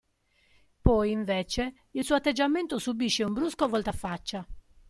Poi, 0.81 1.11
invece, 1.11 1.75
il 1.91 2.03
suo 2.03 2.15
atteggiamento 2.15 2.79
subisce 2.79 3.23
un 3.23 3.33
brusco 3.33 3.67
voltafaccia. 3.67 4.43